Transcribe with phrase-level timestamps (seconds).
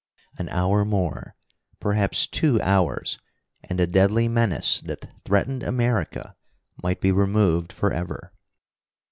[0.39, 1.35] An hour more
[1.79, 3.19] perhaps two hours,
[3.63, 6.35] and the deadly menace that threatened America
[6.81, 8.33] might be removed forever.